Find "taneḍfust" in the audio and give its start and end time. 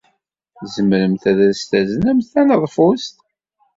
2.33-3.15